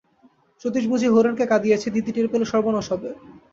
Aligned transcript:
সতীশ 0.61 0.85
বুঝি 0.91 1.07
হরেনকে 1.09 1.45
কাঁদিয়েছে, 1.51 1.87
দিদি 1.95 2.11
টের 2.15 2.27
পেলে 2.31 2.45
সর্বনাশ 2.51 2.85
হবে। 2.93 3.09